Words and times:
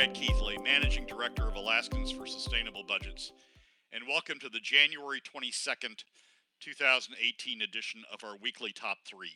Brad 0.00 0.14
Keithley, 0.14 0.56
Managing 0.64 1.04
Director 1.04 1.46
of 1.46 1.56
Alaskans 1.56 2.10
for 2.10 2.24
Sustainable 2.24 2.82
Budgets, 2.82 3.32
and 3.92 4.08
welcome 4.08 4.38
to 4.38 4.48
the 4.48 4.58
January 4.58 5.20
22nd, 5.20 6.04
2018 6.58 7.60
edition 7.60 8.02
of 8.10 8.24
our 8.24 8.38
weekly 8.40 8.72
Top 8.72 8.96
3, 9.06 9.28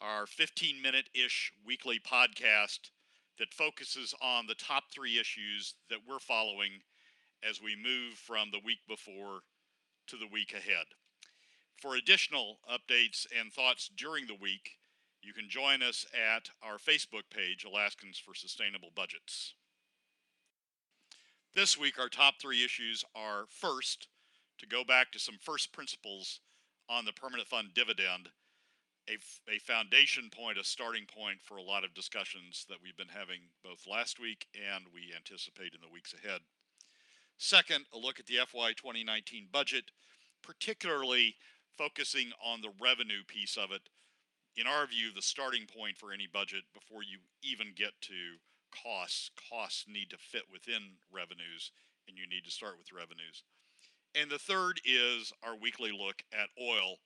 our 0.00 0.26
15 0.26 0.80
minute 0.80 1.10
ish 1.12 1.52
weekly 1.66 1.98
podcast 1.98 2.88
that 3.38 3.52
focuses 3.52 4.14
on 4.22 4.46
the 4.46 4.54
top 4.54 4.84
three 4.90 5.18
issues 5.18 5.74
that 5.90 5.98
we're 6.08 6.20
following 6.20 6.80
as 7.46 7.60
we 7.60 7.76
move 7.76 8.14
from 8.14 8.48
the 8.52 8.60
week 8.64 8.80
before 8.88 9.40
to 10.06 10.16
the 10.16 10.32
week 10.32 10.54
ahead. 10.54 10.86
For 11.82 11.96
additional 11.96 12.60
updates 12.66 13.26
and 13.38 13.52
thoughts 13.52 13.90
during 13.94 14.26
the 14.26 14.40
week, 14.40 14.78
you 15.20 15.34
can 15.34 15.50
join 15.50 15.82
us 15.82 16.06
at 16.14 16.48
our 16.62 16.78
Facebook 16.78 17.28
page, 17.28 17.66
Alaskans 17.66 18.18
for 18.18 18.34
Sustainable 18.34 18.88
Budgets. 18.96 19.52
This 21.56 21.78
week, 21.78 21.98
our 21.98 22.10
top 22.10 22.34
three 22.38 22.62
issues 22.62 23.02
are 23.14 23.46
first, 23.48 24.08
to 24.58 24.66
go 24.66 24.84
back 24.84 25.10
to 25.12 25.18
some 25.18 25.38
first 25.40 25.72
principles 25.72 26.40
on 26.86 27.06
the 27.06 27.14
permanent 27.14 27.48
fund 27.48 27.68
dividend, 27.74 28.28
a, 29.08 29.16
a 29.50 29.58
foundation 29.60 30.28
point, 30.28 30.58
a 30.58 30.64
starting 30.64 31.06
point 31.06 31.38
for 31.42 31.56
a 31.56 31.62
lot 31.62 31.82
of 31.82 31.94
discussions 31.94 32.66
that 32.68 32.76
we've 32.82 32.98
been 32.98 33.08
having 33.08 33.48
both 33.64 33.86
last 33.90 34.20
week 34.20 34.46
and 34.52 34.84
we 34.92 35.16
anticipate 35.16 35.72
in 35.72 35.80
the 35.80 35.90
weeks 35.90 36.12
ahead. 36.12 36.42
Second, 37.38 37.86
a 37.94 37.96
look 37.96 38.20
at 38.20 38.26
the 38.26 38.36
FY 38.36 38.74
2019 38.74 39.48
budget, 39.50 39.92
particularly 40.42 41.36
focusing 41.78 42.32
on 42.44 42.60
the 42.60 42.74
revenue 42.78 43.24
piece 43.26 43.56
of 43.56 43.72
it 43.72 43.88
in 44.58 44.66
our 44.66 44.86
view, 44.86 45.08
the 45.14 45.22
starting 45.22 45.64
point 45.64 45.96
for 45.96 46.12
any 46.12 46.28
budget 46.30 46.64
before 46.74 47.02
you 47.02 47.20
even 47.42 47.68
get 47.74 47.92
to 48.02 48.36
costs. 48.82 49.30
Costs 49.50 49.86
need 49.88 50.10
to 50.10 50.18
fit 50.18 50.44
within 50.52 50.98
revenues, 51.12 51.72
and 52.08 52.16
you 52.16 52.26
need 52.26 52.44
to 52.44 52.50
start 52.50 52.78
with 52.78 52.92
revenues. 52.92 53.44
And 54.14 54.30
the 54.30 54.38
third 54.38 54.80
is 54.84 55.32
our 55.42 55.56
weekly 55.56 55.92
look 55.92 56.22
at 56.32 56.48
oil. 56.60 56.96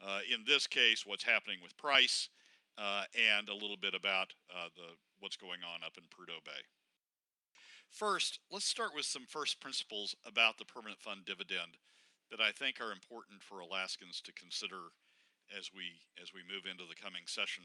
Uh, 0.00 0.20
in 0.32 0.44
this 0.46 0.66
case, 0.66 1.04
what's 1.06 1.24
happening 1.24 1.58
with 1.62 1.76
price, 1.76 2.28
uh, 2.78 3.04
and 3.14 3.48
a 3.48 3.54
little 3.54 3.76
bit 3.76 3.94
about 3.94 4.32
uh, 4.50 4.68
the 4.76 4.96
what's 5.20 5.36
going 5.36 5.60
on 5.60 5.84
up 5.84 5.96
in 5.98 6.04
Prudhoe 6.04 6.44
Bay. 6.44 6.64
First, 7.90 8.38
let's 8.50 8.64
start 8.64 8.94
with 8.94 9.04
some 9.04 9.26
first 9.28 9.60
principles 9.60 10.14
about 10.24 10.56
the 10.56 10.64
permanent 10.64 11.00
fund 11.00 11.24
dividend 11.26 11.76
that 12.30 12.40
I 12.40 12.52
think 12.52 12.80
are 12.80 12.92
important 12.92 13.42
for 13.42 13.60
Alaskans 13.60 14.20
to 14.22 14.32
consider 14.32 14.94
as 15.56 15.70
we 15.74 16.06
as 16.20 16.32
we 16.32 16.40
move 16.46 16.64
into 16.70 16.84
the 16.88 16.94
coming 16.94 17.24
session. 17.26 17.64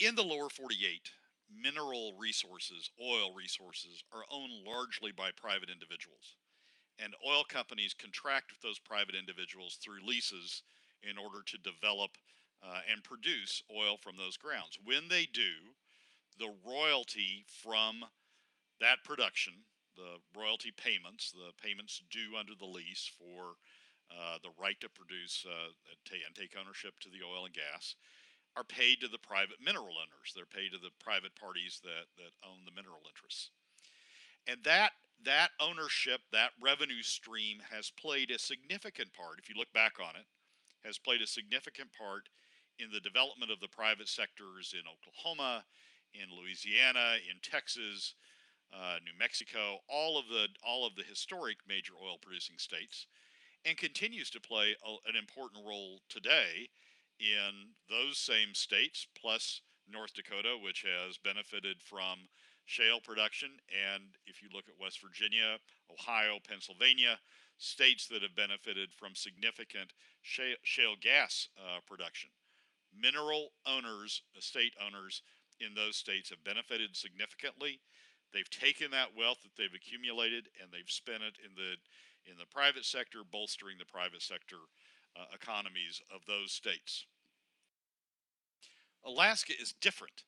In 0.00 0.14
the 0.14 0.22
lower 0.22 0.50
48, 0.50 1.10
mineral 1.60 2.14
resources, 2.18 2.90
oil 3.00 3.32
resources, 3.34 4.02
are 4.12 4.24
owned 4.30 4.52
largely 4.66 5.12
by 5.12 5.30
private 5.36 5.70
individuals. 5.70 6.36
And 6.98 7.14
oil 7.26 7.44
companies 7.44 7.94
contract 7.94 8.52
with 8.52 8.62
those 8.62 8.78
private 8.78 9.14
individuals 9.14 9.78
through 9.82 10.06
leases 10.06 10.62
in 11.02 11.18
order 11.18 11.42
to 11.46 11.58
develop 11.58 12.16
uh, 12.62 12.80
and 12.90 13.02
produce 13.02 13.62
oil 13.70 13.96
from 14.00 14.16
those 14.16 14.36
grounds. 14.36 14.78
When 14.82 15.08
they 15.08 15.26
do, 15.26 15.74
the 16.38 16.54
royalty 16.64 17.44
from 17.62 18.04
that 18.80 19.04
production, 19.04 19.52
the 19.96 20.18
royalty 20.34 20.72
payments, 20.74 21.30
the 21.30 21.52
payments 21.62 22.02
due 22.10 22.36
under 22.38 22.54
the 22.58 22.66
lease 22.66 23.10
for 23.18 23.58
uh, 24.10 24.38
the 24.42 24.54
right 24.60 24.78
to 24.80 24.88
produce 24.88 25.46
uh, 25.46 25.70
and 26.10 26.34
take 26.34 26.54
ownership 26.58 26.94
to 27.00 27.10
the 27.10 27.24
oil 27.24 27.44
and 27.44 27.54
gas, 27.54 27.94
are 28.56 28.64
paid 28.64 29.00
to 29.00 29.08
the 29.08 29.18
private 29.18 29.58
mineral 29.64 29.98
owners. 29.98 30.32
They're 30.34 30.46
paid 30.46 30.72
to 30.72 30.78
the 30.78 30.94
private 31.02 31.34
parties 31.34 31.80
that, 31.82 32.06
that 32.16 32.32
own 32.46 32.62
the 32.64 32.74
mineral 32.74 33.02
interests. 33.08 33.50
And 34.46 34.62
that 34.64 34.92
that 35.24 35.50
ownership, 35.58 36.20
that 36.32 36.50
revenue 36.60 37.02
stream 37.02 37.58
has 37.72 37.90
played 37.90 38.30
a 38.30 38.38
significant 38.38 39.12
part, 39.14 39.38
if 39.38 39.48
you 39.48 39.54
look 39.56 39.72
back 39.72 39.94
on 39.98 40.16
it, 40.16 40.26
has 40.84 40.98
played 40.98 41.22
a 41.22 41.26
significant 41.26 41.88
part 41.96 42.28
in 42.78 42.90
the 42.92 43.00
development 43.00 43.50
of 43.50 43.60
the 43.60 43.68
private 43.68 44.08
sectors 44.08 44.74
in 44.74 44.82
Oklahoma, 44.84 45.64
in 46.12 46.28
Louisiana, 46.28 47.16
in 47.24 47.40
Texas, 47.42 48.14
uh, 48.72 48.96
New 49.04 49.16
Mexico, 49.18 49.78
all 49.88 50.18
of 50.18 50.28
the 50.28 50.48
all 50.66 50.86
of 50.86 50.94
the 50.94 51.04
historic 51.08 51.58
major 51.66 51.94
oil 52.02 52.18
producing 52.20 52.58
states 52.58 53.06
and 53.64 53.76
continues 53.76 54.30
to 54.30 54.40
play 54.40 54.76
a, 54.84 54.90
an 55.08 55.16
important 55.16 55.64
role 55.66 56.00
today 56.08 56.68
in 57.20 57.74
those 57.88 58.18
same 58.18 58.54
states, 58.54 59.06
plus 59.18 59.60
North 59.88 60.14
Dakota, 60.14 60.56
which 60.60 60.84
has 60.84 61.18
benefited 61.18 61.82
from 61.82 62.28
shale 62.64 63.00
production. 63.00 63.60
And 63.68 64.16
if 64.26 64.42
you 64.42 64.48
look 64.52 64.64
at 64.68 64.80
West 64.80 65.00
Virginia, 65.02 65.58
Ohio, 65.90 66.38
Pennsylvania, 66.46 67.18
states 67.58 68.06
that 68.08 68.22
have 68.22 68.34
benefited 68.34 68.90
from 68.92 69.14
significant 69.14 69.92
shale, 70.22 70.56
shale 70.62 70.96
gas 71.00 71.48
uh, 71.58 71.80
production. 71.86 72.30
Mineral 72.96 73.52
owners, 73.66 74.22
estate 74.36 74.74
owners 74.84 75.22
in 75.60 75.74
those 75.74 75.96
states 75.96 76.30
have 76.30 76.42
benefited 76.42 76.96
significantly. 76.96 77.80
They've 78.32 78.50
taken 78.50 78.90
that 78.90 79.14
wealth 79.16 79.42
that 79.42 79.54
they've 79.56 79.74
accumulated 79.74 80.48
and 80.60 80.72
they've 80.72 80.90
spent 80.90 81.22
it 81.22 81.38
in 81.44 81.54
the 81.54 81.78
in 82.24 82.38
the 82.38 82.48
private 82.48 82.86
sector, 82.86 83.20
bolstering 83.20 83.76
the 83.76 83.84
private 83.84 84.22
sector 84.22 84.56
uh, 85.16 85.24
economies 85.34 86.00
of 86.14 86.20
those 86.26 86.52
states. 86.52 87.06
Alaska 89.04 89.52
is 89.60 89.74
different. 89.80 90.24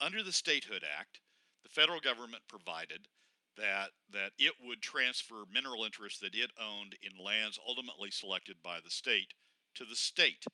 Under 0.00 0.22
the 0.22 0.32
Statehood 0.32 0.84
Act, 0.98 1.20
the 1.62 1.68
federal 1.68 2.00
government 2.00 2.42
provided 2.48 3.08
that 3.56 3.90
that 4.12 4.32
it 4.38 4.54
would 4.64 4.80
transfer 4.80 5.44
mineral 5.52 5.84
interests 5.84 6.18
that 6.20 6.34
it 6.34 6.50
owned 6.58 6.96
in 7.02 7.22
lands 7.22 7.58
ultimately 7.66 8.10
selected 8.10 8.56
by 8.62 8.78
the 8.82 8.90
state 8.90 9.34
to 9.74 9.84
the 9.84 9.96
state. 9.96 10.44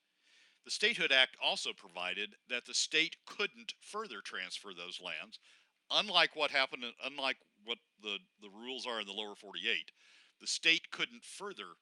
The 0.65 0.71
Statehood 0.71 1.11
Act 1.11 1.37
also 1.43 1.71
provided 1.75 2.35
that 2.49 2.65
the 2.65 2.73
state 2.73 3.15
couldn't 3.25 3.73
further 3.79 4.21
transfer 4.21 4.71
those 4.75 4.99
lands, 5.03 5.39
unlike 5.89 6.35
what 6.35 6.51
happened, 6.51 6.83
unlike 7.03 7.37
what 7.63 7.77
the, 8.03 8.17
the 8.41 8.49
rules 8.49 8.85
are 8.85 8.99
in 8.99 9.07
the 9.07 9.13
lower 9.13 9.35
48 9.35 9.91
the 10.39 10.47
state 10.47 10.91
couldn't 10.91 11.23
further 11.23 11.75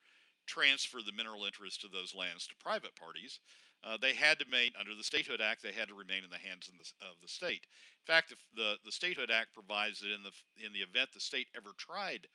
transfer 0.48 1.00
the 1.06 1.16
mineral 1.16 1.46
interest 1.46 1.84
of 1.84 1.92
those 1.92 2.16
lands 2.16 2.48
to 2.48 2.56
private 2.64 2.96
parties. 2.96 3.40
Uh, 3.84 3.98
they 4.02 4.14
had 4.14 4.40
to 4.40 4.46
remain 4.50 4.72
under 4.80 4.96
the 4.96 5.04
Statehood 5.04 5.42
Act. 5.42 5.62
They 5.62 5.72
had 5.76 5.88
to 5.88 5.94
remain 5.94 6.24
in 6.24 6.34
the 6.34 6.42
hands 6.42 6.68
of 6.68 6.76
the, 6.82 6.88
of 7.06 7.16
the 7.22 7.28
state. 7.28 7.68
In 8.02 8.08
fact, 8.08 8.34
the 8.56 8.76
the 8.84 8.92
Statehood 8.92 9.30
Act 9.30 9.54
provides 9.54 10.00
that 10.02 10.12
in 10.12 10.24
the 10.24 10.34
in 10.58 10.74
the 10.74 10.82
event 10.82 11.14
the 11.14 11.22
state 11.22 11.48
ever 11.56 11.72
tried 11.78 12.26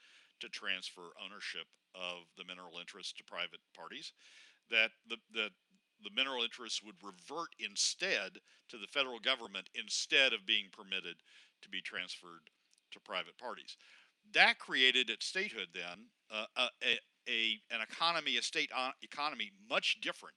to 0.41 0.49
transfer 0.49 1.13
ownership 1.19 1.67
of 1.95 2.31
the 2.39 2.45
mineral 2.47 2.79
interest 2.79 3.19
to 3.19 3.25
private 3.25 3.61
parties, 3.75 4.13
that 4.71 4.93
the 5.09 5.17
the 5.35 5.51
the 6.05 6.15
mineral 6.15 6.43
interests 6.43 6.83
would 6.83 6.99
revert 7.03 7.51
instead 7.59 8.39
to 8.69 8.77
the 8.79 8.91
federal 8.91 9.19
government 9.19 9.71
instead 9.75 10.33
of 10.33 10.47
being 10.47 10.67
permitted 10.73 11.17
to 11.63 11.69
be 11.69 11.81
transferred 11.81 12.51
to 12.91 13.01
private 13.01 13.39
parties 13.39 13.77
that 14.33 14.59
created 14.59 15.11
at 15.11 15.23
statehood 15.23 15.69
then 15.75 16.07
uh, 16.31 16.47
a, 16.83 16.99
a, 17.29 17.61
an 17.71 17.81
economy, 17.81 18.37
a 18.37 18.43
state 18.43 18.71
economy 19.03 19.51
much 19.69 19.99
different 20.01 20.35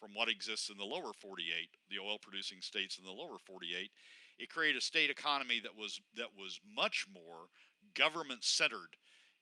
from 0.00 0.10
what 0.14 0.28
exists 0.28 0.68
in 0.68 0.76
the 0.76 0.84
lower 0.84 1.12
48, 1.12 1.44
the 1.90 2.02
oil 2.02 2.18
producing 2.20 2.60
states 2.60 2.98
in 2.98 3.04
the 3.04 3.10
lower 3.10 3.38
48. 3.46 3.90
It 4.38 4.50
created 4.50 4.78
a 4.78 4.84
state 4.84 5.10
economy 5.10 5.60
that 5.62 5.76
was 5.76 6.00
that 6.16 6.34
was 6.36 6.58
much 6.64 7.06
more 7.12 7.46
government 7.94 8.42
centered 8.44 8.96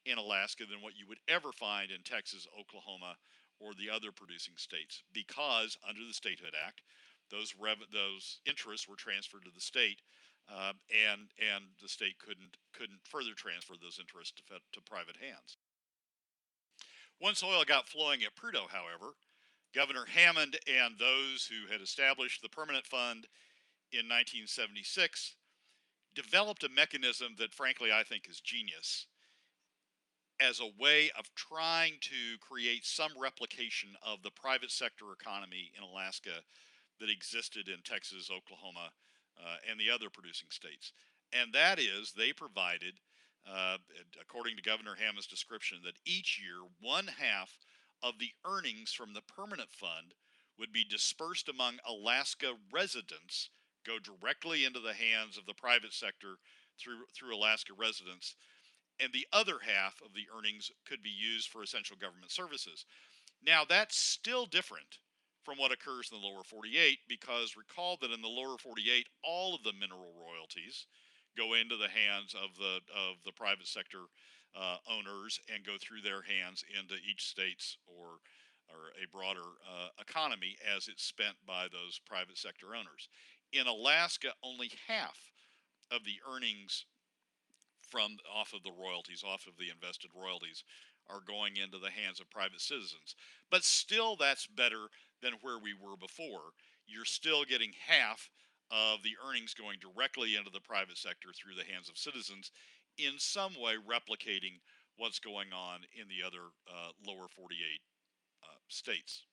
in 0.04 0.18
Alaska 0.18 0.64
than 0.68 0.82
what 0.82 0.96
you 0.96 1.06
would 1.08 1.20
ever 1.28 1.52
find 1.52 1.90
in 1.90 2.02
Texas, 2.02 2.46
Oklahoma, 2.58 3.16
or 3.60 3.72
the 3.72 3.88
other 3.88 4.12
producing 4.12 4.54
states, 4.56 5.02
because 5.12 5.76
under 5.86 6.00
the 6.06 6.12
Statehood 6.12 6.54
Act, 6.66 6.82
those 7.30 7.54
rev- 7.58 7.88
those 7.92 8.40
interests 8.44 8.88
were 8.88 8.96
transferred 8.96 9.44
to 9.44 9.54
the 9.54 9.60
state 9.60 10.02
uh, 10.50 10.72
and 10.90 11.30
and 11.38 11.64
the 11.80 11.88
state 11.88 12.18
couldn't 12.18 12.56
couldn't 12.72 13.00
further 13.04 13.34
transfer 13.36 13.74
those 13.80 14.00
interests 14.00 14.34
to, 14.36 14.58
to 14.72 14.80
private 14.82 15.16
hands. 15.16 15.56
Once 17.20 17.42
oil 17.42 17.64
got 17.64 17.88
flowing 17.88 18.22
at 18.22 18.34
Prudhoe, 18.34 18.68
however, 18.70 19.14
Governor 19.74 20.06
Hammond 20.06 20.58
and 20.66 20.98
those 20.98 21.46
who 21.46 21.70
had 21.70 21.80
established 21.80 22.42
the 22.42 22.48
permanent 22.48 22.86
fund 22.86 23.26
in 23.92 24.08
1976 24.08 25.34
developed 26.14 26.64
a 26.64 26.68
mechanism 26.68 27.36
that, 27.38 27.54
frankly, 27.54 27.92
I 27.92 28.02
think 28.02 28.28
is 28.28 28.40
genius 28.40 29.06
as 30.40 30.58
a 30.58 30.82
way 30.82 31.10
of 31.18 31.32
trying 31.34 31.94
to 32.00 32.38
create 32.40 32.86
some 32.86 33.12
replication 33.20 33.90
of 34.02 34.22
the 34.22 34.30
private 34.30 34.70
sector 34.70 35.12
economy 35.12 35.70
in 35.76 35.84
Alaska 35.84 36.42
that 36.98 37.10
existed 37.10 37.68
in 37.68 37.82
Texas, 37.84 38.30
Oklahoma, 38.34 38.90
uh, 39.38 39.56
and 39.70 39.78
the 39.78 39.90
other 39.90 40.08
producing 40.08 40.48
states. 40.50 40.92
And 41.32 41.52
that 41.52 41.78
is, 41.78 42.12
they 42.12 42.32
provided, 42.32 42.94
uh, 43.46 43.78
according 44.20 44.56
to 44.56 44.62
Governor 44.62 44.96
Hammond's 44.98 45.26
description, 45.26 45.78
that 45.84 45.98
each 46.04 46.40
year 46.42 46.68
one 46.80 47.06
half 47.06 47.58
of 48.02 48.18
the 48.18 48.32
earnings 48.44 48.92
from 48.92 49.14
the 49.14 49.22
permanent 49.22 49.70
fund 49.72 50.14
would 50.58 50.72
be 50.72 50.84
dispersed 50.84 51.48
among 51.48 51.78
Alaska 51.88 52.52
residents, 52.72 53.50
go 53.86 53.98
directly 53.98 54.64
into 54.64 54.80
the 54.80 54.94
hands 54.94 55.38
of 55.38 55.46
the 55.46 55.54
private 55.54 55.92
sector 55.92 56.36
through 56.78 57.04
through 57.14 57.34
Alaska 57.34 57.72
residents, 57.76 58.36
and 59.00 59.12
the 59.12 59.26
other 59.32 59.58
half 59.62 60.00
of 60.04 60.12
the 60.14 60.26
earnings 60.36 60.70
could 60.86 61.02
be 61.02 61.10
used 61.10 61.48
for 61.48 61.62
essential 61.62 61.96
government 61.96 62.30
services. 62.30 62.84
Now 63.44 63.64
that's 63.68 63.96
still 63.96 64.46
different 64.46 64.98
from 65.44 65.56
what 65.56 65.72
occurs 65.72 66.10
in 66.12 66.20
the 66.20 66.26
lower 66.26 66.44
48 66.44 66.98
because 67.08 67.56
recall 67.56 67.96
that 68.00 68.12
in 68.12 68.20
the 68.20 68.28
lower 68.28 68.58
48 68.58 69.08
all 69.24 69.54
of 69.54 69.62
the 69.62 69.72
mineral 69.72 70.12
royalties 70.14 70.86
go 71.36 71.54
into 71.54 71.76
the 71.76 71.88
hands 71.88 72.34
of 72.34 72.56
the 72.56 72.80
of 72.94 73.16
the 73.24 73.32
private 73.32 73.66
sector 73.66 74.10
uh, 74.54 74.76
owners 74.90 75.40
and 75.52 75.64
go 75.64 75.76
through 75.80 76.02
their 76.02 76.22
hands 76.22 76.64
into 76.78 76.94
each 77.08 77.26
state's 77.26 77.76
or 77.86 78.18
or 78.70 78.94
a 79.02 79.06
broader 79.10 79.58
uh, 79.66 79.88
economy 80.00 80.56
as 80.62 80.86
it's 80.86 81.02
spent 81.02 81.34
by 81.46 81.66
those 81.72 82.00
private 82.06 82.38
sector 82.38 82.68
owners. 82.68 83.08
In 83.52 83.66
Alaska, 83.66 84.28
only 84.44 84.70
half 84.86 85.18
of 85.90 86.04
the 86.04 86.22
earnings 86.22 86.84
from 87.90 88.16
off 88.32 88.52
of 88.54 88.62
the 88.62 88.70
royalties, 88.78 89.24
off 89.26 89.46
of 89.48 89.58
the 89.58 89.70
invested 89.74 90.10
royalties, 90.14 90.62
are 91.08 91.20
going 91.26 91.56
into 91.56 91.78
the 91.78 91.90
hands 91.90 92.20
of 92.20 92.30
private 92.30 92.60
citizens. 92.60 93.16
But 93.50 93.64
still, 93.64 94.14
that's 94.14 94.46
better 94.46 94.86
than 95.20 95.34
where 95.42 95.58
we 95.58 95.74
were 95.74 95.96
before. 95.96 96.54
You're 96.86 97.04
still 97.04 97.44
getting 97.44 97.72
half 97.88 98.30
of 98.70 99.02
the 99.02 99.16
earnings 99.26 99.54
going 99.54 99.78
directly 99.80 100.36
into 100.36 100.50
the 100.50 100.60
private 100.60 100.98
sector 100.98 101.28
through 101.34 101.54
the 101.54 101.70
hands 101.70 101.88
of 101.88 101.98
citizens, 101.98 102.50
in 102.98 103.18
some 103.18 103.54
way 103.54 103.74
replicating 103.74 104.60
what's 104.96 105.18
going 105.18 105.52
on 105.52 105.80
in 105.94 106.06
the 106.08 106.24
other 106.26 106.52
uh, 106.68 106.90
lower 107.06 107.26
48 107.28 107.56
uh, 108.42 108.46
states. 108.68 109.24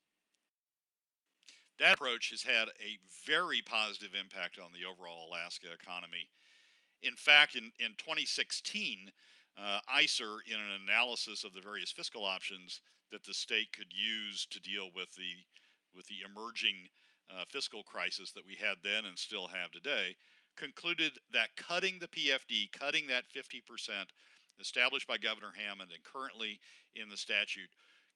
That 1.79 1.95
approach 1.95 2.31
has 2.31 2.41
had 2.41 2.69
a 2.81 2.97
very 3.25 3.61
positive 3.61 4.15
impact 4.19 4.57
on 4.57 4.71
the 4.73 4.87
overall 4.87 5.29
Alaska 5.29 5.67
economy. 5.73 6.29
In 7.03 7.13
fact, 7.13 7.55
in, 7.55 7.71
in 7.77 7.93
2016, 7.97 9.11
uh, 9.57 9.79
ISER, 9.93 10.41
in 10.47 10.57
an 10.57 10.81
analysis 10.87 11.43
of 11.43 11.53
the 11.53 11.61
various 11.61 11.91
fiscal 11.91 12.25
options 12.25 12.81
that 13.11 13.23
the 13.23 13.33
state 13.33 13.71
could 13.73 13.93
use 13.93 14.47
to 14.49 14.59
deal 14.59 14.89
with 14.95 15.13
the 15.15 15.45
with 15.95 16.05
the 16.07 16.21
emerging 16.21 16.89
uh, 17.29 17.43
fiscal 17.49 17.83
crisis 17.83 18.31
that 18.31 18.45
we 18.45 18.55
had 18.55 18.77
then 18.83 19.05
and 19.05 19.17
still 19.17 19.47
have 19.47 19.71
today, 19.71 20.15
concluded 20.57 21.13
that 21.31 21.55
cutting 21.55 21.99
the 21.99 22.07
PFD, 22.07 22.71
cutting 22.71 23.07
that 23.07 23.25
50% 23.35 23.61
established 24.59 25.07
by 25.07 25.17
Governor 25.17 25.53
Hammond 25.55 25.91
and 25.93 26.03
currently 26.03 26.59
in 26.95 27.09
the 27.09 27.17
statute, 27.17 27.69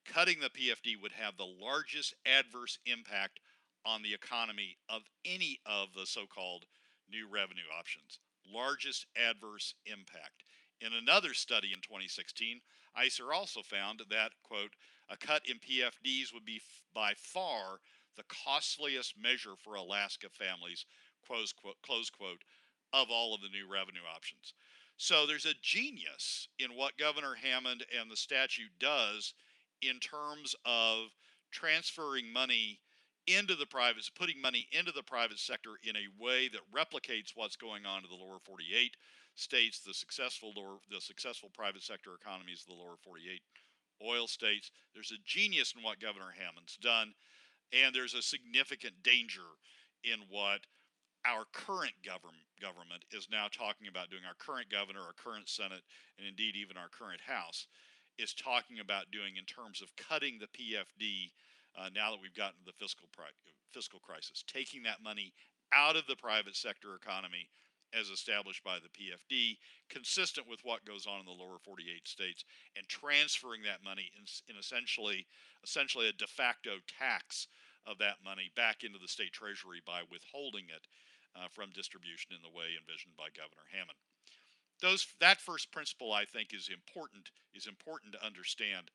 cutting 0.05 0.39
the 0.39 0.49
PFD 0.49 0.99
would 1.01 1.11
have 1.11 1.37
the 1.37 1.45
largest 1.61 2.15
adverse 2.25 2.79
impact 2.85 3.39
on 3.85 4.01
the 4.01 4.13
economy 4.13 4.77
of 4.89 5.01
any 5.25 5.59
of 5.65 5.89
the 5.95 6.05
so 6.05 6.25
called 6.25 6.65
new 7.09 7.27
revenue 7.29 7.69
options. 7.77 8.19
Largest 8.51 9.05
adverse 9.15 9.75
impact. 9.85 10.43
In 10.81 10.93
another 10.93 11.33
study 11.33 11.69
in 11.73 11.81
2016, 11.81 12.61
ISER 12.95 13.31
also 13.31 13.61
found 13.61 14.01
that, 14.09 14.31
quote, 14.43 14.73
a 15.09 15.17
cut 15.17 15.43
in 15.47 15.57
PFDs 15.57 16.33
would 16.33 16.45
be 16.45 16.61
by 16.93 17.13
far 17.15 17.79
the 18.17 18.23
costliest 18.45 19.15
measure 19.17 19.55
for 19.63 19.75
Alaska 19.75 20.27
families, 20.29 20.85
close 21.25 21.53
quote, 21.53 21.81
close 21.81 22.09
quote, 22.09 22.43
of 22.93 23.07
all 23.09 23.33
of 23.33 23.41
the 23.41 23.49
new 23.49 23.71
revenue 23.71 24.01
options. 24.13 24.53
So 24.97 25.25
there's 25.25 25.45
a 25.45 25.55
genius 25.61 26.47
in 26.59 26.75
what 26.75 26.97
Governor 26.97 27.35
Hammond 27.41 27.85
and 27.97 28.11
the 28.11 28.17
statute 28.17 28.71
does 28.79 29.33
in 29.81 29.99
terms 29.99 30.55
of 30.65 31.07
transferring 31.51 32.31
money 32.31 32.79
into 33.27 33.55
the 33.55 33.65
private, 33.65 34.09
putting 34.17 34.41
money 34.41 34.67
into 34.71 34.91
the 34.91 35.03
private 35.03 35.39
sector 35.39 35.71
in 35.83 35.95
a 35.95 36.23
way 36.23 36.49
that 36.49 36.61
replicates 36.73 37.31
what's 37.35 37.55
going 37.55 37.85
on 37.85 38.03
in 38.03 38.09
the 38.09 38.15
lower 38.15 38.39
48 38.43 38.95
states, 39.35 39.79
the 39.79 39.93
successful 39.93 40.53
lower, 40.55 40.77
the 40.89 41.01
successful 41.01 41.49
private 41.53 41.83
sector 41.83 42.11
economies 42.19 42.61
of 42.61 42.75
the 42.75 42.81
lower 42.81 42.95
48 43.03 43.41
oil 44.05 44.27
states. 44.27 44.71
There's 44.93 45.11
a 45.11 45.23
genius 45.25 45.73
in 45.75 45.83
what 45.83 45.99
Governor 45.99 46.33
Hammond's 46.37 46.77
done, 46.77 47.13
and 47.73 47.95
there's 47.95 48.13
a 48.13 48.21
significant 48.21 48.93
danger 49.03 49.57
in 50.03 50.19
what 50.29 50.61
our 51.25 51.45
current 51.53 51.93
government 52.03 52.49
government 52.61 53.05
is 53.11 53.27
now 53.31 53.47
talking 53.49 53.87
about 53.87 54.09
doing. 54.09 54.21
Our 54.25 54.37
current 54.37 54.69
governor, 54.69 55.01
our 55.01 55.17
current 55.17 55.49
Senate, 55.49 55.81
and 56.17 56.27
indeed 56.27 56.55
even 56.55 56.77
our 56.77 56.89
current 56.89 57.21
House 57.21 57.67
is 58.17 58.33
talking 58.33 58.79
about 58.79 59.09
doing 59.11 59.37
in 59.37 59.45
terms 59.45 59.81
of 59.81 59.95
cutting 59.97 60.37
the 60.37 60.49
PFD. 60.53 61.33
Uh, 61.73 61.89
now 61.95 62.11
that 62.11 62.21
we've 62.21 62.35
gotten 62.35 62.59
the 62.65 62.75
fiscal 62.77 63.07
pri- 63.11 63.33
fiscal 63.71 63.99
crisis, 63.99 64.43
taking 64.45 64.83
that 64.83 65.01
money 65.01 65.33
out 65.73 65.95
of 65.95 66.05
the 66.07 66.15
private 66.15 66.55
sector 66.55 66.95
economy 66.95 67.49
as 67.97 68.09
established 68.09 68.63
by 68.63 68.77
the 68.79 68.91
PFD, 68.91 69.57
consistent 69.89 70.47
with 70.47 70.59
what 70.63 70.85
goes 70.85 71.07
on 71.07 71.19
in 71.19 71.25
the 71.25 71.31
lower 71.31 71.57
48 71.63 72.07
states, 72.07 72.45
and 72.77 72.87
transferring 72.87 73.63
that 73.63 73.83
money 73.83 74.11
in, 74.17 74.23
in 74.53 74.59
essentially 74.59 75.25
essentially 75.63 76.09
a 76.09 76.13
de 76.13 76.27
facto 76.27 76.77
tax 76.99 77.47
of 77.85 77.97
that 77.99 78.23
money 78.23 78.51
back 78.55 78.83
into 78.83 78.99
the 78.99 79.11
state 79.11 79.33
treasury 79.33 79.81
by 79.85 80.01
withholding 80.05 80.69
it 80.69 80.85
uh, 81.35 81.47
from 81.49 81.73
distribution 81.73 82.31
in 82.35 82.41
the 82.43 82.51
way 82.51 82.75
envisioned 82.75 83.15
by 83.17 83.33
Governor 83.33 83.67
Hammond. 83.71 83.97
Those 84.81 85.05
that 85.21 85.41
first 85.41 85.71
principle 85.71 86.11
I 86.11 86.25
think 86.25 86.53
is 86.53 86.69
important 86.69 87.29
is 87.53 87.67
important 87.67 88.13
to 88.13 88.25
understand 88.25 88.89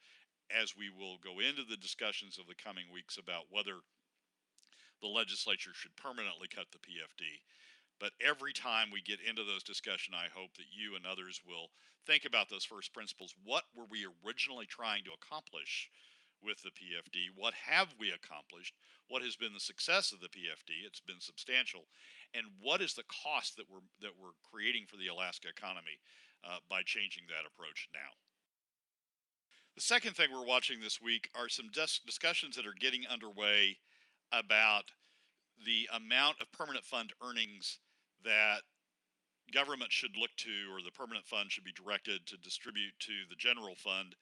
as 0.50 0.79
we 0.79 0.91
will 0.91 1.19
go 1.19 1.43
into 1.43 1.67
the 1.67 1.79
discussions 1.79 2.38
of 2.38 2.47
the 2.47 2.59
coming 2.59 2.87
weeks 2.93 3.19
about 3.19 3.50
whether 3.50 3.83
the 5.03 5.11
legislature 5.11 5.75
should 5.75 5.94
permanently 5.99 6.47
cut 6.47 6.71
the 6.71 6.82
PFD 6.82 7.43
but 7.99 8.12
every 8.21 8.53
time 8.53 8.91
we 8.93 9.00
get 9.00 9.21
into 9.21 9.44
those 9.44 9.62
discussion, 9.62 10.12
I 10.15 10.29
hope 10.29 10.55
that 10.56 10.69
you 10.71 10.97
and 10.97 11.06
others 11.06 11.41
will 11.47 11.71
think 12.06 12.25
about 12.25 12.49
those 12.49 12.65
first 12.65 12.93
principles. 12.93 13.35
What 13.43 13.65
were 13.75 13.87
we 13.91 14.06
originally 14.25 14.67
trying 14.67 15.05
to 15.05 15.17
accomplish 15.17 15.89
with 16.43 16.62
the 16.62 16.71
PFD? 16.71 17.35
What 17.35 17.55
have 17.55 17.94
we 17.99 18.11
accomplished? 18.11 18.75
What 19.09 19.23
has 19.23 19.37
been 19.37 19.55
the 19.55 19.61
success 19.61 20.12
of 20.12 20.21
the 20.21 20.29
PFD? 20.29 20.85
It's 20.87 21.00
been 21.00 21.21
substantial. 21.21 21.87
And 22.35 22.47
what 22.61 22.81
is 22.81 22.94
the 22.94 23.09
cost 23.09 23.56
that 23.56 23.71
we're 23.71 23.87
that 24.00 24.19
we're 24.21 24.37
creating 24.50 24.87
for 24.88 24.97
the 24.97 25.09
Alaska 25.09 25.49
economy 25.49 26.00
uh, 26.44 26.59
by 26.69 26.83
changing 26.85 27.25
that 27.29 27.47
approach 27.47 27.88
now? 27.94 28.17
The 29.75 29.83
second 29.83 30.17
thing 30.17 30.29
we're 30.33 30.47
watching 30.47 30.81
this 30.81 31.00
week 31.03 31.29
are 31.35 31.49
some 31.49 31.69
dis- 31.73 32.00
discussions 32.05 32.56
that 32.56 32.67
are 32.67 32.77
getting 32.79 33.05
underway 33.06 33.77
about 34.32 34.91
the 35.65 35.89
amount 35.93 36.41
of 36.41 36.51
permanent 36.53 36.84
fund 36.84 37.13
earnings 37.22 37.79
that 38.25 38.63
government 39.53 39.93
should 39.93 40.17
look 40.19 40.34
to, 40.37 40.72
or 40.72 40.82
the 40.82 40.91
permanent 40.91 41.27
fund 41.27 41.53
should 41.53 41.65
be 41.65 41.72
directed 41.72 42.27
to 42.27 42.37
distribute 42.39 42.94
to 43.01 43.13
the 43.29 43.37
general 43.37 43.75
fund 43.77 44.17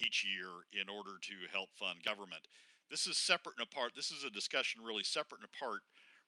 each 0.00 0.24
year 0.24 0.64
in 0.72 0.88
order 0.88 1.18
to 1.20 1.34
help 1.52 1.70
fund 1.74 2.02
government. 2.04 2.46
This 2.90 3.06
is 3.06 3.16
separate 3.16 3.56
and 3.58 3.66
apart. 3.66 3.92
This 3.94 4.10
is 4.10 4.24
a 4.24 4.30
discussion 4.30 4.80
really 4.82 5.04
separate 5.04 5.40
and 5.40 5.50
apart 5.52 5.80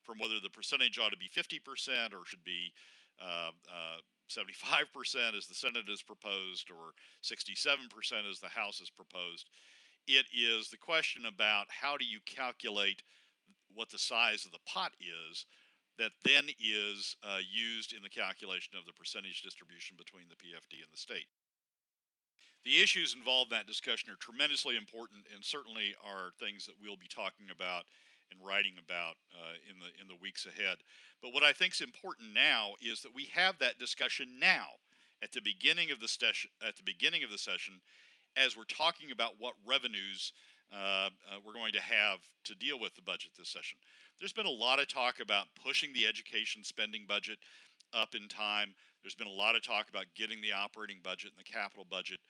from 0.03 0.19
whether 0.19 0.41
the 0.43 0.51
percentage 0.51 0.99
ought 0.99 1.13
to 1.13 1.21
be 1.21 1.29
50% 1.29 2.13
or 2.13 2.25
should 2.25 2.45
be 2.45 2.73
uh, 3.21 3.53
uh, 3.69 4.01
75% 4.29 5.37
as 5.37 5.47
the 5.47 5.55
Senate 5.55 5.89
has 5.89 6.03
proposed 6.03 6.71
or 6.71 6.95
67% 7.25 8.31
as 8.31 8.41
the 8.41 8.49
House 8.49 8.79
has 8.79 8.91
proposed. 8.91 9.49
It 10.07 10.27
is 10.33 10.71
the 10.71 10.81
question 10.81 11.25
about 11.27 11.67
how 11.69 11.97
do 11.97 12.05
you 12.05 12.21
calculate 12.25 13.03
what 13.75 13.91
the 13.91 13.99
size 13.99 14.45
of 14.45 14.53
the 14.53 14.65
pot 14.67 14.93
is 15.01 15.47
that 15.99 16.13
then 16.25 16.49
is 16.59 17.17
uh, 17.23 17.45
used 17.45 17.93
in 17.93 18.03
the 18.03 18.09
calculation 18.09 18.73
of 18.79 18.87
the 18.87 18.97
percentage 18.97 19.43
distribution 19.43 19.97
between 19.99 20.25
the 20.31 20.41
PFD 20.41 20.81
and 20.81 20.91
the 20.93 20.99
state. 20.99 21.29
The 22.65 22.83
issues 22.83 23.15
involved 23.15 23.53
in 23.53 23.59
that 23.59 23.67
discussion 23.67 24.11
are 24.11 24.21
tremendously 24.21 24.77
important 24.77 25.25
and 25.35 25.45
certainly 25.45 25.95
are 26.05 26.31
things 26.39 26.67
that 26.67 26.75
we'll 26.81 26.97
be 26.97 27.09
talking 27.09 27.47
about 27.51 27.85
and 28.31 28.39
writing 28.45 28.75
about 28.79 29.17
uh, 29.35 29.57
in 29.69 29.81
the 29.81 29.91
in 30.01 30.09
the 30.09 30.21
weeks 30.21 30.47
ahead. 30.47 30.79
But 31.23 31.33
what 31.33 31.43
I 31.43 31.53
think 31.53 31.75
is 31.75 31.81
important 31.81 32.35
now 32.35 32.75
is 32.81 33.01
that 33.03 33.15
we 33.15 33.29
have 33.35 33.59
that 33.59 33.79
discussion 33.79 34.39
now 34.39 34.79
at 35.23 35.33
the 35.33 35.41
beginning 35.41 35.91
of 35.91 36.01
the 36.01 36.09
session 36.09 36.51
at 36.67 36.77
the 36.77 36.85
beginning 36.85 37.25
of 37.25 37.31
the 37.31 37.39
session 37.39 37.81
as 38.37 38.57
we're 38.57 38.65
talking 38.65 39.11
about 39.11 39.35
what 39.39 39.55
revenues 39.67 40.33
uh, 40.73 41.11
uh, 41.27 41.43
we're 41.45 41.53
going 41.53 41.73
to 41.73 41.81
have 41.83 42.21
to 42.45 42.55
deal 42.55 42.79
with 42.79 42.95
the 42.95 43.03
budget 43.03 43.33
this 43.37 43.49
session 43.49 43.77
there's 44.21 44.33
been 44.33 44.47
a 44.47 44.51
lot 44.51 44.79
of 44.79 44.87
talk 44.87 45.19
about 45.21 45.47
pushing 45.65 45.93
the 45.93 46.07
education 46.07 46.63
spending 46.63 47.07
budget 47.09 47.39
up 47.95 48.15
in 48.15 48.29
time. 48.29 48.75
There's 49.03 49.15
been 49.15 49.27
a 49.27 49.31
lot 49.33 49.57
of 49.57 49.63
talk 49.63 49.89
about 49.89 50.05
getting 50.15 50.41
the 50.41 50.53
operating 50.53 50.99
budget 51.03 51.33
and 51.37 51.41
the 51.41 51.51
capital 51.51 51.87
budget 51.89 52.21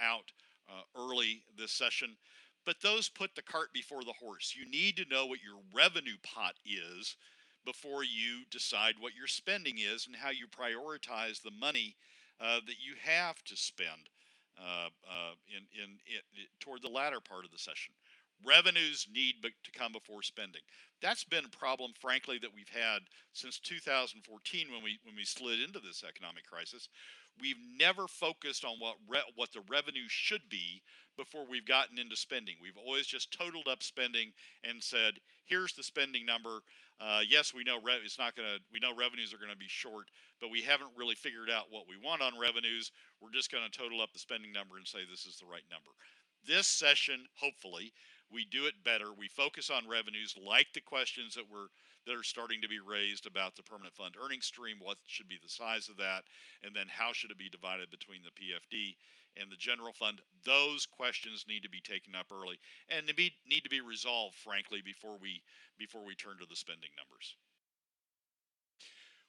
out 0.00 0.32
uh, 0.68 0.82
early 0.98 1.42
this 1.58 1.72
session. 1.72 2.16
But 2.64 2.80
those 2.82 3.08
put 3.08 3.34
the 3.34 3.42
cart 3.42 3.68
before 3.72 4.02
the 4.02 4.14
horse. 4.20 4.54
You 4.58 4.68
need 4.68 4.96
to 4.96 5.08
know 5.08 5.26
what 5.26 5.42
your 5.42 5.60
revenue 5.74 6.16
pot 6.22 6.54
is 6.64 7.16
before 7.64 8.04
you 8.04 8.44
decide 8.50 8.94
what 8.98 9.14
your 9.14 9.26
spending 9.26 9.76
is 9.78 10.06
and 10.06 10.16
how 10.16 10.30
you 10.30 10.46
prioritize 10.46 11.42
the 11.42 11.50
money 11.50 11.96
uh, 12.40 12.60
that 12.66 12.76
you 12.80 12.94
have 13.02 13.42
to 13.44 13.56
spend 13.56 14.10
uh, 14.58 14.88
uh, 15.08 15.34
in, 15.48 15.64
in, 15.74 15.90
in, 16.06 16.46
toward 16.60 16.82
the 16.82 16.88
latter 16.88 17.20
part 17.20 17.44
of 17.44 17.50
the 17.50 17.58
session. 17.58 17.94
Revenues 18.44 19.06
need 19.12 19.36
to 19.42 19.70
come 19.72 19.92
before 19.92 20.22
spending. 20.22 20.62
That's 21.02 21.24
been 21.24 21.44
a 21.44 21.56
problem, 21.56 21.92
frankly, 22.00 22.38
that 22.38 22.54
we've 22.54 22.68
had 22.68 23.00
since 23.32 23.58
2014 23.60 24.68
when 24.72 24.82
we 24.82 24.98
when 25.04 25.14
we 25.16 25.24
slid 25.24 25.60
into 25.60 25.80
this 25.80 26.02
economic 26.06 26.46
crisis. 26.46 26.88
We've 27.38 27.60
never 27.78 28.08
focused 28.08 28.64
on 28.64 28.76
what 28.78 28.96
re- 29.06 29.32
what 29.34 29.52
the 29.52 29.60
revenue 29.68 30.08
should 30.08 30.48
be 30.48 30.82
before 31.16 31.44
we've 31.48 31.66
gotten 31.66 31.98
into 31.98 32.16
spending. 32.16 32.56
We've 32.62 32.78
always 32.78 33.06
just 33.06 33.36
totaled 33.36 33.68
up 33.68 33.82
spending 33.82 34.32
and 34.64 34.82
said, 34.82 35.20
"Here's 35.44 35.74
the 35.74 35.82
spending 35.82 36.24
number." 36.24 36.60
Uh, 36.98 37.20
yes, 37.28 37.52
we 37.52 37.62
know 37.62 37.78
re- 37.82 38.00
it's 38.02 38.18
not 38.18 38.34
going 38.34 38.48
to. 38.48 38.58
We 38.72 38.80
know 38.80 38.94
revenues 38.94 39.34
are 39.34 39.38
going 39.38 39.52
to 39.52 39.56
be 39.56 39.68
short, 39.68 40.08
but 40.40 40.50
we 40.50 40.62
haven't 40.62 40.96
really 40.96 41.14
figured 41.14 41.50
out 41.50 41.70
what 41.70 41.84
we 41.86 41.96
want 42.02 42.22
on 42.22 42.38
revenues. 42.38 42.90
We're 43.20 43.36
just 43.36 43.52
going 43.52 43.64
to 43.64 43.78
total 43.78 44.00
up 44.00 44.14
the 44.14 44.18
spending 44.18 44.52
number 44.52 44.78
and 44.78 44.86
say 44.86 45.00
this 45.04 45.26
is 45.26 45.36
the 45.36 45.46
right 45.46 45.66
number. 45.70 45.90
This 46.46 46.66
session, 46.66 47.26
hopefully, 47.34 47.92
we 48.30 48.44
do 48.44 48.66
it 48.66 48.84
better. 48.84 49.12
We 49.16 49.28
focus 49.28 49.70
on 49.70 49.88
revenues, 49.88 50.34
like 50.36 50.68
the 50.74 50.80
questions 50.80 51.34
that 51.34 51.50
were 51.50 51.68
that 52.06 52.14
are 52.14 52.22
starting 52.22 52.62
to 52.62 52.68
be 52.68 52.78
raised 52.78 53.26
about 53.26 53.56
the 53.56 53.62
permanent 53.62 53.94
fund 53.94 54.14
earning 54.22 54.40
stream. 54.40 54.76
What 54.80 54.98
should 55.06 55.28
be 55.28 55.38
the 55.42 55.48
size 55.48 55.88
of 55.88 55.96
that, 55.96 56.22
and 56.62 56.74
then 56.74 56.86
how 56.88 57.12
should 57.12 57.30
it 57.30 57.38
be 57.38 57.48
divided 57.48 57.90
between 57.90 58.20
the 58.22 58.30
PFD 58.30 58.94
and 59.36 59.50
the 59.50 59.58
general 59.58 59.92
fund? 59.92 60.20
Those 60.44 60.86
questions 60.86 61.44
need 61.48 61.62
to 61.62 61.68
be 61.68 61.80
taken 61.80 62.14
up 62.14 62.26
early 62.32 62.58
and 62.88 63.10
be, 63.16 63.34
need 63.48 63.64
to 63.64 63.70
be 63.70 63.80
resolved, 63.80 64.36
frankly, 64.36 64.82
before 64.84 65.18
we 65.20 65.42
before 65.78 66.04
we 66.04 66.14
turn 66.14 66.38
to 66.40 66.46
the 66.48 66.56
spending 66.56 66.90
numbers. 66.96 67.36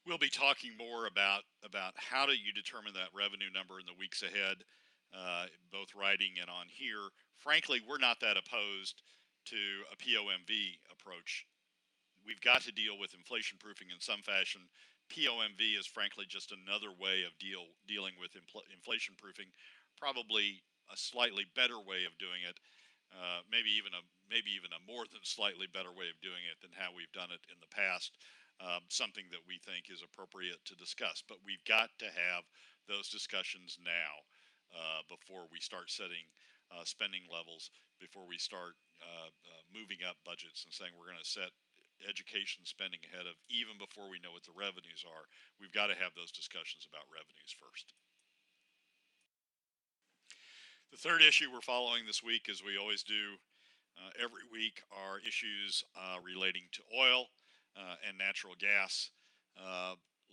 We'll 0.06 0.18
be 0.18 0.30
talking 0.30 0.72
more 0.78 1.08
about 1.08 1.44
about 1.66 1.94
how 1.98 2.26
do 2.26 2.32
you 2.32 2.54
determine 2.54 2.94
that 2.94 3.12
revenue 3.12 3.52
number 3.54 3.80
in 3.80 3.86
the 3.86 3.98
weeks 3.98 4.24
ahead 4.24 4.64
uh, 5.16 5.46
both 5.72 5.96
writing 5.96 6.40
and 6.42 6.50
on 6.50 6.68
here. 6.70 7.12
Frankly, 7.38 7.82
we're 7.88 8.02
not 8.02 8.20
that 8.22 8.38
opposed 8.38 9.02
to 9.48 9.62
a 9.92 9.96
POMV 9.96 10.80
approach. 10.92 11.46
We've 12.26 12.42
got 12.42 12.62
to 12.68 12.76
deal 12.76 13.00
with 13.00 13.16
inflation 13.16 13.58
proofing 13.58 13.88
in 13.88 14.04
some 14.04 14.20
fashion. 14.20 14.68
POMV 15.08 15.80
is 15.80 15.88
frankly 15.88 16.28
just 16.28 16.52
another 16.52 16.92
way 16.92 17.24
of 17.24 17.32
deal 17.40 17.72
dealing 17.88 18.20
with 18.20 18.36
infl- 18.36 18.68
inflation 18.76 19.16
proofing, 19.16 19.48
probably 19.96 20.60
a 20.92 20.98
slightly 21.00 21.48
better 21.56 21.80
way 21.80 22.04
of 22.04 22.20
doing 22.20 22.44
it. 22.44 22.60
Uh, 23.16 23.40
maybe 23.48 23.72
even 23.72 23.96
a 23.96 24.04
maybe 24.28 24.52
even 24.52 24.68
a 24.76 24.84
more 24.84 25.08
than 25.08 25.24
slightly 25.24 25.64
better 25.72 25.96
way 25.96 26.12
of 26.12 26.20
doing 26.20 26.44
it 26.44 26.60
than 26.60 26.76
how 26.76 26.92
we've 26.92 27.12
done 27.16 27.32
it 27.32 27.40
in 27.48 27.56
the 27.64 27.72
past. 27.72 28.20
Um, 28.60 28.84
something 28.92 29.24
that 29.32 29.46
we 29.48 29.64
think 29.64 29.88
is 29.88 30.04
appropriate 30.04 30.60
to 30.68 30.76
discuss, 30.76 31.24
but 31.24 31.40
we've 31.46 31.64
got 31.64 31.94
to 32.04 32.10
have 32.12 32.44
those 32.90 33.08
discussions 33.08 33.80
now 33.80 34.28
uh, 34.74 35.02
before 35.08 35.48
we 35.52 35.60
start 35.60 35.92
setting 35.92 36.28
uh, 36.68 36.84
spending 36.84 37.24
levels, 37.32 37.72
before 38.00 38.28
we 38.28 38.38
start 38.38 38.76
uh, 39.00 39.30
uh 39.30 39.64
moving 39.72 40.04
up 40.04 40.20
budgets 40.26 40.66
and 40.66 40.74
saying 40.74 40.92
we're 40.98 41.08
going 41.08 41.22
to 41.22 41.28
set 41.28 41.54
education 42.06 42.62
spending 42.62 43.02
ahead 43.10 43.26
of 43.26 43.34
even 43.50 43.74
before 43.82 44.06
we 44.06 44.22
know 44.22 44.30
what 44.30 44.46
the 44.46 44.54
revenues 44.54 45.02
are. 45.08 45.26
We've 45.58 45.74
got 45.74 45.90
to 45.90 45.98
have 45.98 46.14
those 46.14 46.30
discussions 46.30 46.86
about 46.86 47.10
revenues 47.10 47.54
first. 47.58 47.96
The 50.94 51.02
third 51.02 51.26
issue 51.26 51.50
we're 51.50 51.66
following 51.66 52.06
this 52.06 52.22
week, 52.22 52.48
as 52.48 52.62
we 52.62 52.78
always 52.78 53.02
do 53.02 53.42
uh, 53.98 54.14
every 54.22 54.46
week, 54.54 54.86
are 54.94 55.18
issues 55.26 55.84
uh, 55.98 56.22
relating 56.22 56.70
to 56.78 56.82
oil 56.94 57.34
and 58.08 58.18
natural 58.18 58.54
gas 58.58 59.10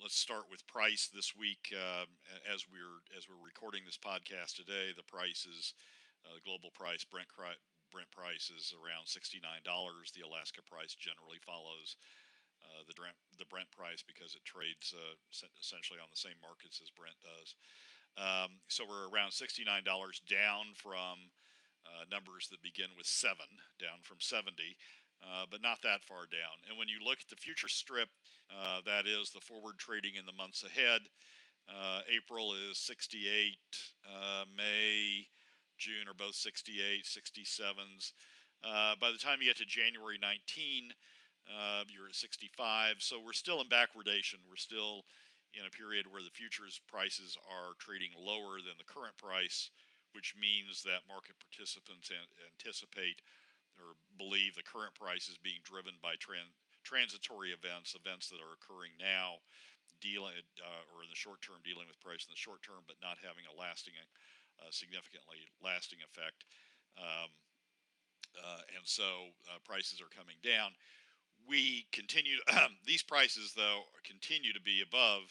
let's 0.02 0.18
start 0.18 0.50
with 0.50 0.66
price 0.66 1.08
this 1.12 1.36
week. 1.36 1.70
Uh, 1.70 2.06
as 2.50 2.66
we're 2.66 3.02
as 3.14 3.28
we're 3.28 3.40
recording 3.40 3.82
this 3.86 3.98
podcast 3.98 4.58
today, 4.58 4.90
the 4.96 5.06
price 5.06 5.46
is 5.46 5.74
uh, 6.26 6.34
the 6.34 6.44
global 6.44 6.70
price 6.74 7.04
Brent 7.04 7.30
Brent 7.92 8.10
price 8.10 8.50
is 8.50 8.74
around 8.74 9.06
sixty 9.06 9.38
nine 9.38 9.62
dollars. 9.62 10.10
The 10.10 10.26
Alaska 10.26 10.62
price 10.66 10.94
generally 10.98 11.38
follows 11.42 11.94
uh, 12.64 12.82
the 12.86 12.96
Brent 12.96 13.16
the 13.38 13.46
Brent 13.46 13.70
price 13.70 14.02
because 14.02 14.34
it 14.34 14.42
trades 14.42 14.94
uh, 14.94 15.14
essentially 15.60 16.02
on 16.02 16.10
the 16.10 16.18
same 16.18 16.38
markets 16.42 16.82
as 16.82 16.90
Brent 16.90 17.18
does. 17.22 17.54
Um, 18.14 18.62
so 18.66 18.86
we're 18.86 19.10
around 19.10 19.30
sixty 19.30 19.62
nine 19.62 19.86
dollars 19.86 20.22
down 20.26 20.74
from 20.74 21.30
uh, 21.86 22.08
numbers 22.10 22.50
that 22.50 22.62
begin 22.64 22.90
with 22.98 23.06
seven, 23.06 23.62
down 23.78 24.02
from 24.02 24.18
seventy. 24.18 24.74
Uh, 25.24 25.48
but 25.50 25.62
not 25.62 25.80
that 25.80 26.04
far 26.04 26.28
down. 26.28 26.52
And 26.68 26.76
when 26.76 26.88
you 26.88 27.00
look 27.00 27.16
at 27.16 27.28
the 27.32 27.40
future 27.40 27.68
strip, 27.68 28.12
uh, 28.52 28.84
that 28.84 29.08
is 29.08 29.30
the 29.30 29.40
forward 29.40 29.78
trading 29.78 30.20
in 30.20 30.26
the 30.26 30.36
months 30.36 30.64
ahead. 30.64 31.00
Uh, 31.64 32.04
April 32.12 32.52
is 32.52 32.76
68, 32.76 33.56
uh, 34.04 34.44
May, 34.54 35.24
June 35.78 36.04
are 36.08 36.14
both 36.14 36.36
68, 36.36 37.08
67s. 37.08 38.12
Uh, 38.60 38.94
by 39.00 39.10
the 39.10 39.18
time 39.18 39.40
you 39.40 39.48
get 39.48 39.56
to 39.56 39.64
January 39.64 40.20
19, 40.20 40.92
you're 41.88 42.08
at 42.08 42.14
65. 42.14 43.00
So 43.00 43.16
we're 43.16 43.32
still 43.32 43.60
in 43.60 43.68
backwardation. 43.68 44.44
We're 44.44 44.60
still 44.60 45.08
in 45.56 45.64
a 45.64 45.72
period 45.72 46.04
where 46.10 46.22
the 46.22 46.36
futures 46.36 46.80
prices 46.84 47.36
are 47.48 47.78
trading 47.80 48.12
lower 48.18 48.60
than 48.60 48.76
the 48.76 48.88
current 48.88 49.16
price, 49.16 49.70
which 50.12 50.34
means 50.36 50.82
that 50.84 51.08
market 51.08 51.36
participants 51.40 52.12
anticipate 52.12 53.24
or 53.78 53.98
believe 54.16 54.54
the 54.54 54.66
current 54.66 54.94
price 54.94 55.28
is 55.28 55.38
being 55.40 55.60
driven 55.66 55.98
by 55.98 56.14
tran- 56.20 56.54
transitory 56.86 57.50
events, 57.50 57.96
events 57.96 58.28
that 58.30 58.42
are 58.42 58.54
occurring 58.54 58.94
now, 59.00 59.40
dealing 60.02 60.36
uh, 60.60 60.82
or 60.92 61.02
in 61.02 61.10
the 61.10 61.18
short 61.18 61.40
term 61.40 61.62
dealing 61.64 61.88
with 61.88 61.98
price 62.02 62.26
in 62.26 62.32
the 62.32 62.38
short 62.38 62.60
term, 62.62 62.84
but 62.86 63.00
not 63.00 63.20
having 63.22 63.46
a 63.48 63.54
lasting, 63.56 63.96
uh, 64.60 64.70
significantly 64.70 65.48
lasting 65.62 65.98
effect. 66.04 66.44
Um, 67.00 67.30
uh, 68.38 68.62
and 68.74 68.84
so 68.84 69.30
uh, 69.48 69.62
prices 69.64 70.02
are 70.02 70.10
coming 70.10 70.36
down. 70.42 70.74
We 71.46 71.86
continue. 71.92 72.38
These 72.86 73.02
prices, 73.02 73.54
though, 73.54 73.86
continue 74.02 74.52
to 74.52 74.62
be 74.62 74.82
above 74.82 75.30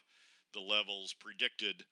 the 0.54 0.62
levels 0.62 1.14
predicted 1.18 1.84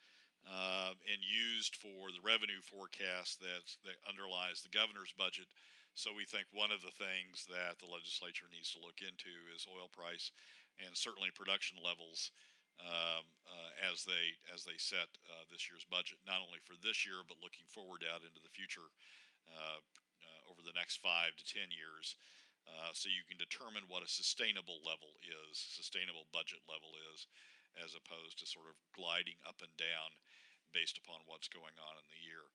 uh, 0.45 0.93
and 1.05 1.19
used 1.21 1.75
for 1.75 2.09
the 2.13 2.21
revenue 2.23 2.61
forecast 2.65 3.41
that 3.41 3.65
that 3.85 3.97
underlies 4.09 4.61
the 4.61 4.73
governor's 4.73 5.13
budget 5.17 5.49
so 5.95 6.15
we 6.15 6.23
think 6.23 6.47
one 6.51 6.71
of 6.71 6.79
the 6.81 6.95
things 6.95 7.47
that 7.51 7.77
the 7.79 7.89
legislature 7.89 8.47
needs 8.47 8.71
to 8.71 8.83
look 8.83 9.03
into 9.03 9.31
is 9.51 9.67
oil 9.67 9.91
price 9.91 10.31
and 10.79 10.95
certainly 10.95 11.29
production 11.35 11.77
levels 11.83 12.31
um, 12.81 13.25
uh, 13.45 13.71
as 13.91 14.07
they 14.07 14.33
as 14.49 14.65
they 14.65 14.77
set 14.79 15.11
uh, 15.29 15.45
this 15.53 15.69
year's 15.69 15.85
budget, 15.85 16.17
not 16.25 16.41
only 16.41 16.57
for 16.65 16.73
this 16.81 17.05
year 17.05 17.21
but 17.27 17.43
looking 17.43 17.67
forward 17.69 18.01
out 18.07 18.25
into 18.25 18.41
the 18.41 18.55
future 18.55 18.89
uh, 19.51 19.77
uh 19.77 20.41
over 20.49 20.65
the 20.65 20.73
next 20.73 21.03
five 21.03 21.35
to 21.37 21.45
ten 21.45 21.69
years. 21.69 22.17
Uh, 22.61 22.93
so 22.93 23.09
you 23.09 23.25
can 23.25 23.41
determine 23.41 23.81
what 23.89 24.05
a 24.05 24.09
sustainable 24.09 24.77
level 24.85 25.17
is, 25.25 25.57
sustainable 25.57 26.29
budget 26.29 26.61
level 26.69 26.93
is, 27.09 27.25
as 27.81 27.97
opposed 27.97 28.37
to 28.37 28.45
sort 28.45 28.69
of 28.69 28.77
gliding 28.93 29.35
up 29.49 29.57
and 29.65 29.73
down 29.81 30.13
based 30.69 31.01
upon 31.01 31.25
what's 31.25 31.49
going 31.49 31.73
on 31.81 31.97
in 31.97 32.05
the 32.13 32.21
year 32.21 32.45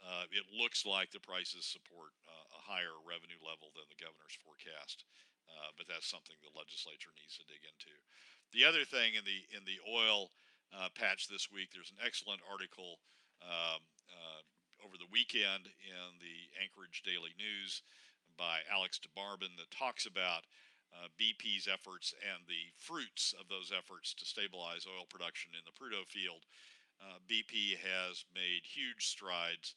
uh, 0.00 0.24
it 0.32 0.48
looks 0.48 0.88
like 0.88 1.12
the 1.12 1.20
prices 1.20 1.68
support 1.68 2.16
uh, 2.24 2.56
a 2.56 2.60
higher 2.60 2.96
revenue 3.04 3.40
level 3.44 3.72
than 3.76 3.88
the 3.92 4.00
governor's 4.00 4.36
forecast. 4.40 5.04
Uh, 5.50 5.74
but 5.76 5.84
that's 5.90 6.08
something 6.08 6.38
the 6.40 6.54
legislature 6.56 7.12
needs 7.18 7.36
to 7.36 7.44
dig 7.50 7.60
into. 7.66 7.92
The 8.54 8.64
other 8.64 8.86
thing 8.86 9.18
in 9.18 9.26
the 9.26 9.44
in 9.50 9.66
the 9.66 9.82
oil 9.82 10.30
uh, 10.70 10.88
patch 10.94 11.26
this 11.26 11.50
week, 11.50 11.74
there's 11.74 11.90
an 11.90 12.02
excellent 12.02 12.40
article 12.46 13.02
um, 13.42 13.82
uh, 14.08 14.42
over 14.86 14.96
the 14.96 15.10
weekend 15.10 15.68
in 15.82 16.08
the 16.22 16.38
Anchorage 16.56 17.02
Daily 17.02 17.34
News 17.36 17.82
by 18.38 18.64
Alex 18.70 18.96
DeMarban 19.02 19.58
that 19.58 19.74
talks 19.74 20.06
about 20.06 20.46
uh, 20.94 21.06
BP's 21.20 21.68
efforts 21.70 22.14
and 22.24 22.42
the 22.46 22.72
fruits 22.74 23.34
of 23.38 23.46
those 23.46 23.70
efforts 23.70 24.14
to 24.14 24.24
stabilize 24.24 24.86
oil 24.88 25.06
production 25.06 25.52
in 25.54 25.62
the 25.66 25.74
Prudhoe 25.74 26.06
field 26.08 26.46
uh, 27.00 27.18
BP 27.24 27.80
has 27.80 28.24
made 28.34 28.62
huge 28.64 29.08
strides 29.08 29.74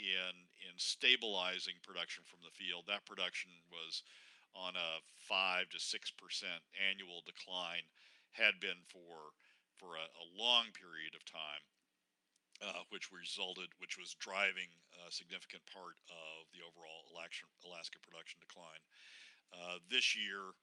in 0.00 0.48
in 0.64 0.74
stabilizing 0.76 1.76
production 1.84 2.24
from 2.24 2.40
the 2.40 2.54
field. 2.56 2.88
That 2.88 3.04
production 3.04 3.52
was 3.68 4.02
on 4.56 4.76
a 4.76 5.00
five 5.16 5.68
to 5.72 5.80
six 5.80 6.10
percent 6.10 6.64
annual 6.76 7.22
decline, 7.24 7.84
had 8.32 8.60
been 8.60 8.80
for 8.88 9.36
for 9.76 9.96
a, 9.96 10.06
a 10.06 10.26
long 10.36 10.72
period 10.72 11.12
of 11.16 11.24
time, 11.26 11.64
uh, 12.62 12.86
which 12.88 13.10
resulted, 13.10 13.68
which 13.82 13.98
was 13.98 14.14
driving 14.20 14.70
a 15.02 15.10
significant 15.10 15.64
part 15.68 15.98
of 16.08 16.46
the 16.54 16.62
overall 16.62 17.08
Alaska, 17.12 17.98
production 18.04 18.38
decline. 18.38 18.82
Uh, 19.52 19.82
this 19.90 20.14
year, 20.14 20.54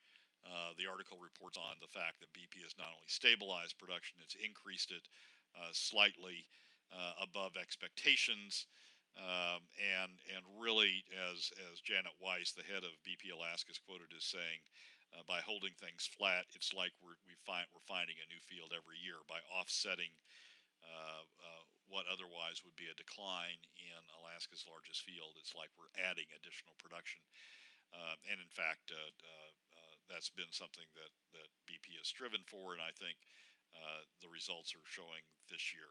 uh, 0.48 0.72
the 0.80 0.88
article 0.88 1.20
reports 1.20 1.60
on 1.60 1.76
the 1.84 1.92
fact 1.92 2.24
that 2.24 2.32
BP 2.32 2.64
has 2.64 2.74
not 2.80 2.90
only 2.96 3.10
stabilized 3.12 3.78
production, 3.78 4.18
it's 4.24 4.40
increased 4.40 4.90
it 4.96 5.06
slightly 5.72 6.46
uh, 6.94 7.24
above 7.24 7.54
expectations. 7.60 8.66
Um, 9.18 9.68
and 9.76 10.16
and 10.32 10.44
really, 10.56 11.04
as 11.30 11.52
as 11.70 11.84
Janet 11.84 12.16
Weiss, 12.22 12.56
the 12.56 12.64
head 12.64 12.88
of 12.88 12.96
BP 13.04 13.34
Alaska, 13.36 13.74
is 13.74 13.82
quoted 13.82 14.16
as 14.16 14.24
saying, 14.24 14.64
uh, 15.12 15.26
by 15.28 15.42
holding 15.44 15.76
things 15.76 16.08
flat, 16.08 16.48
it's 16.56 16.72
like 16.72 16.94
we're 17.04 17.18
we 17.28 17.36
find 17.44 17.68
we're 17.74 17.84
finding 17.90 18.16
a 18.22 18.32
new 18.32 18.40
field 18.40 18.72
every 18.72 18.96
year 19.02 19.20
by 19.28 19.42
offsetting 19.52 20.14
uh, 20.86 21.26
uh, 21.26 21.64
what 21.90 22.08
otherwise 22.08 22.62
would 22.64 22.78
be 22.78 22.88
a 22.88 22.96
decline 23.02 23.60
in 23.76 24.02
Alaska's 24.22 24.64
largest 24.70 25.04
field. 25.04 25.36
It's 25.42 25.58
like 25.58 25.74
we're 25.76 25.92
adding 26.00 26.30
additional 26.38 26.78
production. 26.80 27.20
Uh, 27.90 28.16
and 28.30 28.38
in 28.38 28.52
fact, 28.54 28.94
uh, 28.94 28.98
uh, 29.02 29.52
uh 29.74 29.96
that's 30.06 30.30
been 30.30 30.54
something 30.54 30.86
that, 30.94 31.12
that 31.34 31.50
BP 31.66 31.98
has 31.98 32.06
striven 32.06 32.46
for, 32.46 32.78
and 32.78 32.82
I 32.82 32.94
think 32.94 33.18
uh, 33.76 34.02
the 34.22 34.30
results 34.30 34.74
are 34.74 34.88
showing 34.90 35.24
this 35.50 35.74
year. 35.74 35.90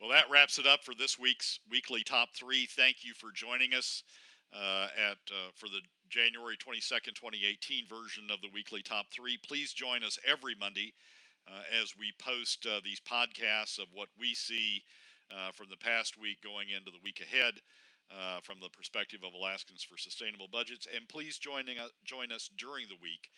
Well, 0.00 0.10
that 0.10 0.30
wraps 0.30 0.58
it 0.58 0.66
up 0.66 0.84
for 0.84 0.94
this 0.94 1.18
week's 1.18 1.58
weekly 1.68 2.04
top 2.04 2.28
three. 2.36 2.66
Thank 2.66 3.02
you 3.02 3.14
for 3.14 3.32
joining 3.34 3.74
us 3.74 4.04
uh, 4.54 4.86
at 4.94 5.18
uh, 5.28 5.50
for 5.56 5.66
the 5.66 5.82
January 6.08 6.56
22nd, 6.56 7.18
2018 7.18 7.86
version 7.88 8.30
of 8.30 8.40
the 8.40 8.48
weekly 8.54 8.80
top 8.80 9.06
three. 9.12 9.36
Please 9.42 9.72
join 9.72 10.04
us 10.04 10.18
every 10.26 10.54
Monday 10.58 10.94
uh, 11.48 11.66
as 11.82 11.94
we 11.98 12.12
post 12.22 12.66
uh, 12.66 12.80
these 12.84 13.00
podcasts 13.00 13.78
of 13.78 13.88
what 13.92 14.08
we 14.18 14.34
see 14.34 14.82
uh, 15.32 15.50
from 15.52 15.66
the 15.68 15.76
past 15.76 16.14
week 16.20 16.38
going 16.42 16.68
into 16.70 16.90
the 16.90 17.02
week 17.02 17.20
ahead. 17.20 17.54
Uh, 18.08 18.40
from 18.40 18.56
the 18.58 18.70
perspective 18.70 19.20
of 19.20 19.34
Alaskans 19.34 19.84
for 19.84 19.98
Sustainable 19.98 20.48
Budgets, 20.50 20.88
and 20.96 21.06
please 21.10 21.36
joining 21.36 21.76
join 22.06 22.32
us 22.32 22.48
during 22.56 22.86
the 22.88 22.96
week 23.02 23.28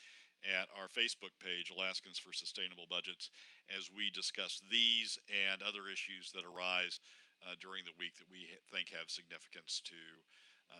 at 0.44 0.68
our 0.76 0.88
Facebook 0.88 1.34
page, 1.38 1.72
Alaskans 1.72 2.18
for 2.18 2.32
Sustainable 2.32 2.86
Budgets, 2.88 3.30
as 3.70 3.90
we 3.92 4.10
discuss 4.10 4.62
these 4.70 5.18
and 5.28 5.62
other 5.62 5.88
issues 5.92 6.32
that 6.32 6.48
arise 6.48 7.00
uh, 7.44 7.56
during 7.60 7.84
the 7.84 7.96
week 7.98 8.16
that 8.16 8.28
we 8.30 8.48
think 8.72 8.92
have 8.96 9.08
significance 9.08 9.80
to 9.84 10.00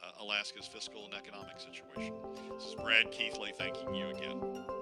uh, 0.00 0.22
Alaska's 0.22 0.66
fiscal 0.66 1.04
and 1.04 1.14
economic 1.14 1.60
situation. 1.60 2.14
This 2.56 2.72
is 2.72 2.74
Brad 2.74 3.10
Keithley 3.12 3.52
thanking 3.56 3.94
you 3.94 4.08
again. 4.08 4.79